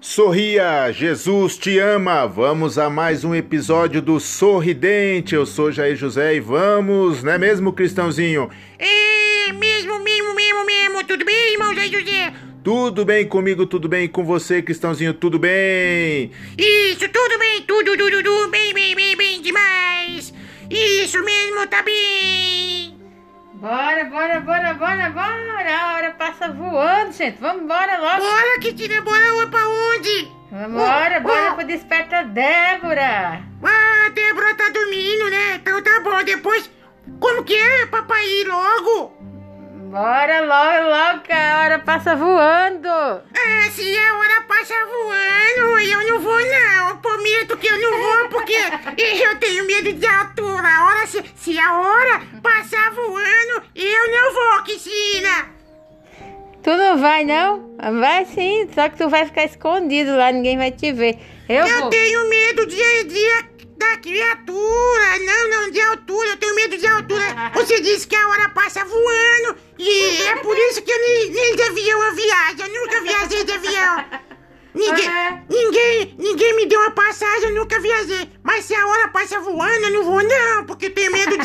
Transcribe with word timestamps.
Sorria, 0.00 0.92
Jesus 0.92 1.58
te 1.58 1.76
ama. 1.80 2.24
Vamos 2.24 2.78
a 2.78 2.88
mais 2.88 3.24
um 3.24 3.34
episódio 3.34 4.00
do 4.00 4.20
Sorridente. 4.20 5.34
Eu 5.34 5.44
sou 5.44 5.72
Jair 5.72 5.96
José 5.96 6.36
e 6.36 6.40
vamos, 6.40 7.24
não 7.24 7.32
é 7.32 7.38
mesmo, 7.38 7.72
Cristãozinho? 7.72 8.48
É, 8.78 9.52
mesmo, 9.52 9.98
mesmo, 9.98 10.34
mesmo, 10.34 10.64
mesmo. 10.64 11.04
Tudo 11.04 11.24
bem, 11.24 11.52
irmão 11.52 11.74
Jair 11.74 11.90
José? 11.90 12.32
Tudo 12.62 13.04
bem 13.04 13.26
comigo, 13.26 13.66
tudo 13.66 13.88
bem 13.88 14.06
com 14.06 14.24
você, 14.24 14.62
Cristãozinho, 14.62 15.14
tudo 15.14 15.36
bem? 15.36 16.30
Isso, 16.56 17.08
tudo 17.08 17.38
bem, 17.38 17.62
tudo, 17.62 17.96
tudo, 17.96 18.22
tudo 18.22 18.48
bem, 18.50 18.72
bem, 18.72 18.94
bem, 18.94 19.16
bem 19.16 19.42
demais. 19.42 20.32
Isso 20.70 21.20
mesmo, 21.24 21.66
tá 21.66 21.82
bem. 21.82 22.98
Bora, 23.60 24.04
bora, 24.04 24.38
bora, 24.38 24.74
bora, 24.74 25.10
bora! 25.10 25.76
A 25.80 25.94
hora 25.94 26.10
passa 26.12 26.48
voando, 26.48 27.10
gente. 27.10 27.40
Vamos 27.40 27.62
embora 27.64 27.98
logo. 27.98 28.20
Bora, 28.20 28.60
Cristina, 28.60 29.00
bora 29.00 29.18
pra 29.48 29.57
onde? 29.57 29.57
Vambora, 30.50 31.20
bora 31.20 31.54
pro 31.54 31.66
Desperta 31.66 32.24
Débora. 32.24 33.42
Ah, 33.62 34.06
a 34.06 34.08
Débora 34.10 34.54
tá 34.54 34.70
dormindo, 34.70 35.30
né? 35.30 35.56
Então 35.56 35.82
tá 35.82 36.00
bom, 36.00 36.22
depois... 36.24 36.70
Como 37.20 37.42
que 37.42 37.54
é, 37.54 37.86
papai, 37.86 38.24
ir 38.26 38.46
logo? 38.46 39.16
Bora 39.90 40.40
logo, 40.40 40.88
logo, 40.90 41.20
que 41.20 41.32
a 41.32 41.60
hora 41.60 41.78
passa 41.78 42.14
voando. 42.14 42.88
Ah, 42.88 43.70
se 43.70 43.96
a 43.96 44.14
hora 44.18 44.42
passa 44.42 44.74
voando, 44.84 45.78
eu 45.80 46.10
não 46.10 46.20
vou 46.20 46.38
não. 46.38 46.88
Eu 46.90 46.96
prometo 46.98 47.56
que 47.56 47.66
eu 47.66 47.80
não 47.80 47.98
vou 47.98 48.28
porque 48.28 48.52
eu 49.24 49.38
tenho 49.38 49.66
medo 49.66 49.92
de 49.94 50.06
altura. 50.06 50.68
A 50.68 50.86
hora, 50.86 51.06
se, 51.06 51.24
se 51.34 51.58
a 51.58 51.72
hora 51.78 52.20
passar 52.42 52.90
voando, 52.90 53.62
eu 53.74 54.10
não 54.10 54.34
vou, 54.34 54.64
Cristina. 54.64 55.57
Tu 56.62 56.70
não 56.76 56.98
vai, 56.98 57.24
não? 57.24 57.76
Vai 58.00 58.24
sim, 58.26 58.68
só 58.74 58.88
que 58.88 58.96
tu 58.98 59.08
vai 59.08 59.24
ficar 59.26 59.44
escondido 59.44 60.16
lá, 60.16 60.30
ninguém 60.32 60.56
vai 60.58 60.70
te 60.72 60.92
ver. 60.92 61.18
Eu, 61.48 61.66
Eu 61.66 61.80
vou. 61.82 61.90
tenho 61.90 62.28
medo 62.28 62.66
de, 62.66 63.04
de 63.04 63.58
da 63.78 63.96
criatura. 63.98 65.18
Não, 65.24 65.50
não, 65.50 65.70
de 65.70 65.80
altura. 65.80 66.28
Eu 66.30 66.36
tenho 66.36 66.54
medo 66.56 66.76
de 66.76 66.86
altura. 66.86 67.24
Você 67.54 67.80
disse 67.80 68.06
que 68.06 68.16
a 68.16 68.28
hora 68.28 68.48
passa 68.50 68.84
voando. 68.84 69.56
E 69.78 70.22
é 70.22 70.36
por 70.36 70.56
isso 70.58 70.82
que 70.82 70.90
eu 70.90 70.98
nem, 70.98 71.30
nem 71.30 71.56
de 71.56 71.62
avião 71.62 72.02
eu 72.02 72.14
viajo. 72.14 72.62
Eu 72.62 72.80
nunca 72.80 73.00
viajei 73.00 73.44
de 73.44 73.52
avião. 73.52 74.04
Ninguém, 74.74 75.08
É. 75.08 75.42
ninguém, 75.48 76.14
ninguém 76.18 76.54
me 76.56 76.66
deu 76.66 76.78
uma 76.80 76.90
passagem, 76.92 77.48
eu 77.48 77.54
nunca 77.54 77.80
viajei. 77.80 78.30
Mas 78.44 78.64
se 78.64 78.74
a 78.74 78.86
hora 78.86 79.08
passa 79.08 79.40
voando, 79.40 79.86
eu 79.86 79.90
não 79.92 80.04
vou 80.04 80.22
não, 80.22 80.64
porque 80.66 80.86
eu 80.86 80.94
tenho 80.94 81.10
medo. 81.10 81.37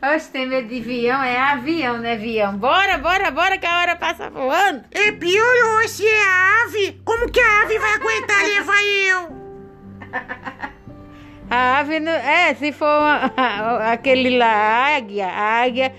Oxe, 0.00 0.30
tem 0.30 0.46
medo 0.46 0.68
de 0.68 0.78
avião? 0.78 1.22
É 1.22 1.36
avião, 1.36 1.98
né, 1.98 2.12
avião? 2.12 2.56
Bora, 2.56 2.98
bora, 2.98 3.32
bora, 3.32 3.58
que 3.58 3.66
a 3.66 3.78
hora 3.78 3.96
passa 3.96 4.30
voando. 4.30 4.84
É 4.92 5.10
piorou 5.10 5.88
se 5.88 6.06
é 6.06 6.22
ave. 6.62 7.00
Como 7.04 7.28
que 7.28 7.40
a 7.40 7.62
ave 7.62 7.78
vai 7.80 7.94
aguentar 7.94 8.44
levar 8.44 8.84
eu? 8.84 9.38
A 11.50 11.78
ave, 11.78 11.98
não... 11.98 12.12
é, 12.12 12.54
se 12.54 12.72
for 12.72 12.86
aquele 13.90 14.36
lá, 14.36 14.46
a 14.46 14.96
águia, 14.96 15.26
a 15.26 15.62
águia 15.62 15.94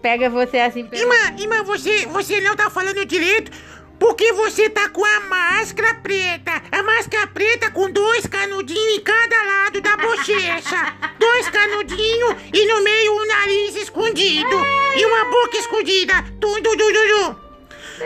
pega 0.00 0.30
você 0.30 0.60
assim 0.60 0.86
pelo... 0.86 1.02
Irmã, 1.02 1.36
irmã, 1.36 1.64
você, 1.64 2.06
você 2.06 2.40
não 2.40 2.54
tá 2.54 2.70
falando 2.70 3.04
direito 3.04 3.50
porque 3.98 4.32
você 4.32 4.68
tá 4.68 4.88
com 4.88 5.04
a 5.04 5.20
máscara 5.20 5.94
preta. 5.94 6.62
A 6.70 6.82
máscara 6.82 7.26
preta 7.28 7.70
com 7.70 7.90
dois 7.90 8.26
canudinhos 8.26 8.98
em 8.98 9.00
cada 9.00 9.42
lado 9.42 9.80
da 9.80 9.96
bochecha. 9.96 10.94
Dois 11.18 11.48
canudinhos 11.48 12.36
e 12.52 12.66
no 12.66 12.82
meio 12.82 13.03
escondida. 15.74 16.24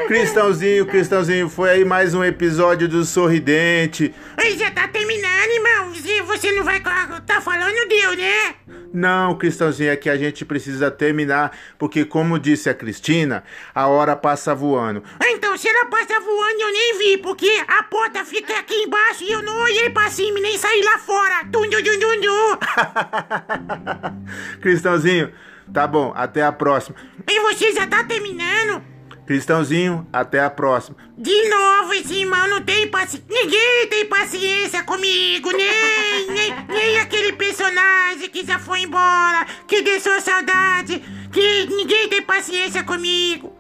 Cristãozinho, 0.07 0.87
Cristãozinho, 0.87 1.49
foi 1.49 1.71
aí 1.71 1.85
mais 1.85 2.15
um 2.15 2.25
episódio 2.25 2.89
do 2.89 3.05
Sorridente. 3.05 4.15
Aí 4.37 4.57
já 4.59 4.71
tá 4.71 4.89
terminando, 4.89 5.51
irmão. 5.51 5.93
Você 6.27 6.53
não 6.53 6.65
vai... 6.65 6.81
Tá 7.27 7.41
falando 7.41 7.89
deu, 7.89 8.17
né? 8.17 8.55
Não, 8.93 9.37
Cristãozinho, 9.37 9.91
é 9.91 9.97
que 9.97 10.09
a 10.09 10.17
gente 10.17 10.45
precisa 10.45 10.91
terminar, 10.91 11.57
porque 11.79 12.05
como 12.05 12.39
disse 12.39 12.71
a 12.71 12.75
Cristina, 12.75 13.45
a 13.75 13.87
hora 13.87 14.17
passa 14.17 14.55
voando. 14.55 15.03
Então, 15.23 15.57
se 15.57 15.69
ela 15.69 15.87
passa 15.87 16.19
voando, 16.21 16.61
eu 16.61 16.73
nem 16.73 16.99
vi, 16.99 17.19
porque 17.19 17.51
a 17.67 17.83
porta 17.85 18.25
fica 18.25 18.59
aqui 18.59 18.75
embaixo 18.75 19.25
e 19.25 19.31
eu 19.31 19.43
não 19.43 19.61
olhei 19.61 19.91
pra 19.91 20.11
cima 20.11 20.39
e 20.39 20.43
nem 20.43 20.57
saí 20.59 20.83
lá 20.83 20.99
fora. 20.99 21.45
Tum, 21.53 21.69
tum, 21.69 21.83
tum. 21.83 22.59
Cristãozinho, 24.61 25.33
tá 25.73 25.87
bom, 25.87 26.13
até 26.17 26.43
a 26.43 26.53
próxima. 26.53 26.97
E 27.29 27.41
você 27.41 27.73
já 27.73 27.87
tá 27.87 28.03
terminando? 28.05 28.98
Cristãozinho, 29.29 30.09
até 30.11 30.41
a 30.41 30.49
próxima. 30.49 30.97
De 31.19 31.51
novo, 31.51 31.93
esse 31.93 32.15
irmão 32.15 32.49
não 32.49 32.63
tem 32.63 32.89
paciência. 32.89 33.27
Ninguém 33.29 33.87
tem 33.87 34.07
paciência 34.07 34.83
comigo, 34.83 35.51
nem, 35.53 36.31
nem, 36.31 36.55
nem 36.67 36.99
aquele 36.99 37.35
personagem 37.35 38.31
que 38.31 38.43
já 38.43 38.59
foi 38.59 38.81
embora, 38.81 39.47
que 39.67 39.83
deixou 39.83 40.19
saudade, 40.23 41.03
que 41.31 41.67
ninguém 41.67 42.09
tem 42.09 42.23
paciência 42.23 42.83
comigo. 42.83 43.55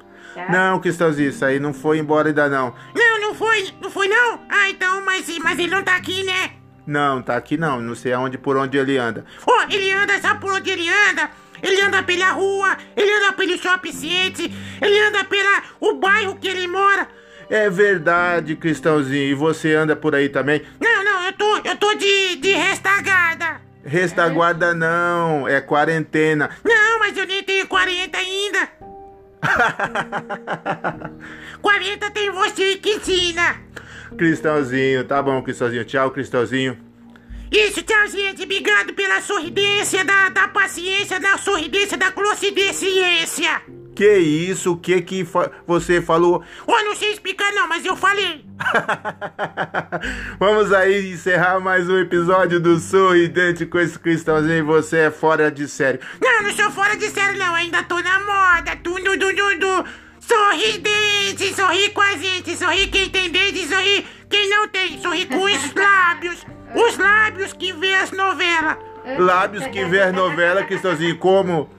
Não, 0.49 0.81
Cristãozinho, 0.81 1.29
isso 1.29 1.45
aí 1.45 1.61
não 1.61 1.75
foi 1.75 1.99
embora 1.99 2.29
ainda 2.29 2.49
não. 2.49 2.75
Não, 2.95 3.21
não 3.21 3.35
foi, 3.35 3.69
não 3.83 3.91
foi 3.91 4.09
não? 4.09 4.41
Ah, 4.49 4.71
então, 4.71 5.05
mas, 5.05 5.29
mas 5.37 5.59
ele 5.59 5.71
não 5.71 5.83
tá 5.83 5.97
aqui, 5.97 6.25
né? 6.25 6.53
Não, 6.87 7.21
tá 7.21 7.37
aqui 7.37 7.59
não, 7.59 7.83
não 7.83 7.95
sei 7.95 8.15
aonde 8.15 8.39
por 8.39 8.56
onde 8.56 8.79
ele 8.79 8.97
anda. 8.97 9.27
Oh, 9.47 9.65
ele 9.71 9.93
anda, 9.93 10.19
sabe 10.19 10.41
por 10.41 10.50
onde 10.50 10.71
ele 10.71 10.89
anda? 10.89 11.31
Ele 11.62 11.80
anda 11.80 12.02
pela 12.02 12.30
rua, 12.32 12.76
ele 12.96 13.12
anda 13.12 13.32
pelo 13.32 13.58
shopping 13.58 13.92
center, 13.92 14.50
ele 14.80 15.00
anda 15.00 15.24
pela 15.24 15.62
o 15.80 15.94
bairro 15.94 16.36
que 16.36 16.48
ele 16.48 16.66
mora. 16.66 17.08
É 17.50 17.70
verdade, 17.70 18.54
Cristãozinho, 18.56 19.30
e 19.30 19.34
você 19.34 19.74
anda 19.74 19.96
por 19.96 20.14
aí 20.14 20.28
também? 20.28 20.62
Não, 20.80 21.02
não, 21.02 21.24
eu 21.24 21.32
tô, 21.32 21.56
eu 21.64 21.76
tô 21.76 21.94
de, 21.94 22.36
de 22.36 22.52
restagada. 22.52 23.60
Restaguarda 23.84 24.74
não, 24.74 25.48
é 25.48 25.60
quarentena. 25.60 26.50
Não, 26.62 26.98
mas 26.98 27.16
eu 27.16 27.26
nem 27.26 27.42
tenho 27.42 27.66
40 27.66 28.19
ainda. 28.19 28.69
40 31.62 32.10
tem 32.10 32.30
você 32.30 32.76
que 32.76 32.96
ensina. 32.96 33.56
Cristãozinho, 34.16 35.04
tá 35.04 35.22
bom, 35.22 35.40
Cristãozinho. 35.42 35.84
Tchau, 35.84 36.10
Cristãozinho. 36.10 36.88
Isso, 37.50 37.82
tchau, 37.82 38.06
gente. 38.09 38.42
Obrigado 38.42 38.92
pela 38.94 39.20
sorridência, 39.20 40.04
da, 40.04 40.28
da 40.28 40.48
paciência, 40.48 41.19
da 41.19 41.36
sorridência, 41.38 41.97
da 41.97 42.10
clocidência. 42.12 43.62
Que 43.94 44.16
isso? 44.19 44.72
O 44.72 44.76
que 44.76 45.00
que 45.03 45.25
fa- 45.25 45.50
você 45.66 46.00
falou? 46.00 46.44
Oh, 46.66 46.81
não 46.84 46.94
sei 46.94 47.10
explicar 47.12 47.50
não, 47.53 47.66
mas 47.66 47.84
eu 47.84 47.97
falei. 47.97 48.44
Vamos 50.38 50.72
aí 50.72 51.10
encerrar 51.12 51.58
mais 51.58 51.88
um 51.88 51.98
episódio 51.98 52.60
do 52.60 52.78
Sorridente 52.78 53.66
com 53.66 53.78
esse 53.78 53.98
Cristãozinho. 53.98 54.64
Você 54.66 54.98
é 54.98 55.10
fora 55.10 55.50
de 55.50 55.66
sério. 55.66 56.00
Não, 56.22 56.42
não 56.44 56.53
sou 56.53 56.70
fora 56.70 56.97
de 56.97 57.08
sério 57.08 57.38
não, 57.38 57.54
ainda 57.54 57.82
tô 57.82 57.98
na 58.00 58.20
moda. 58.20 58.76
Du, 58.76 58.94
du, 58.94 59.16
du. 59.16 59.19
Sorridente, 59.19 59.68
sorri 61.69 61.91
com 61.91 62.00
a 62.00 62.16
gente, 62.16 62.56
sorri 62.56 62.87
quem 62.87 63.11
tem 63.11 63.31
dente, 63.31 63.66
sorri 63.66 64.06
quem 64.31 64.49
não 64.49 64.69
tem, 64.69 65.00
sorri 65.00 65.27
com 65.27 65.43
os 65.43 65.75
lábios. 65.75 66.47
Os 66.75 66.99
lábios 66.99 67.53
que 67.53 67.72
vê 67.72 67.94
as 67.94 68.11
novelas. 68.11 68.77
Lábios 69.19 69.67
que 69.67 69.84
vê 69.87 70.03
a 70.03 70.12
novela, 70.12 70.65
Cristãozinho. 70.65 71.19
Como? 71.19 71.71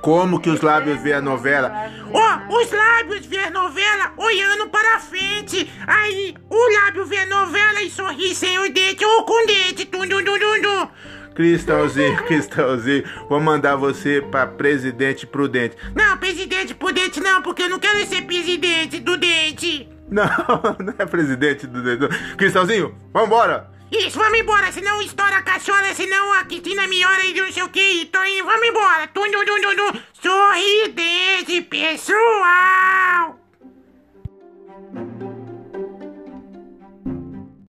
Como 0.00 0.40
que 0.40 0.50
os 0.50 0.60
lábios 0.60 1.00
vê 1.00 1.14
a 1.14 1.20
novela? 1.20 1.72
Ó, 2.12 2.58
os 2.60 2.70
lábios 2.70 3.24
vê 3.24 3.38
a 3.38 3.50
novela 3.50 4.12
olhando 4.16 4.68
para 4.68 4.98
frente. 5.00 5.70
Aí, 5.86 6.34
o 6.50 6.72
lábio 6.80 7.06
vê 7.06 7.18
a 7.18 7.26
novela 7.26 7.80
e 7.82 7.90
sorri 7.90 8.34
sem 8.34 8.58
o 8.58 8.70
dente 8.70 9.04
ou 9.04 9.24
com 9.24 9.46
dente. 9.46 9.86
Cristãozinho, 11.34 12.16
Cristãozinho. 12.24 13.04
Vou 13.28 13.40
mandar 13.40 13.76
você 13.76 14.22
pra 14.22 14.46
presidente 14.46 15.26
prudente. 15.26 15.76
Não, 15.94 16.16
presidente 16.16 16.74
por 16.74 16.92
dente 16.92 17.20
não, 17.20 17.42
porque 17.42 17.62
eu 17.62 17.68
não 17.68 17.78
quero 17.78 18.06
ser 18.06 18.22
presidente 18.22 19.00
do 19.00 19.16
dente. 19.16 19.88
Não, 20.06 20.26
não 20.80 20.94
é 20.98 21.06
presidente 21.06 21.66
do 21.66 21.82
dedo. 21.82 22.10
Cristãozinho, 22.36 22.94
vambora! 23.10 23.70
Isso, 23.90 24.18
vamos 24.18 24.38
embora, 24.38 24.70
senão 24.70 25.00
estoura 25.00 25.36
a 25.36 25.42
cachola, 25.42 25.94
senão 25.94 26.32
a 26.34 26.44
Cristina 26.44 26.86
me 26.86 27.04
olha 27.04 27.24
e 27.24 27.32
não 27.32 27.50
sei 27.50 27.62
o 27.62 27.68
que. 27.70 28.02
Então, 28.02 28.22
vamos 28.44 28.68
embora. 28.68 29.06
Tum, 29.08 29.30
dum, 29.30 29.44
dum, 29.44 29.60
dum, 29.62 29.76
dum. 29.76 30.00
Sorridente, 30.20 31.62
pessoal. 31.62 33.43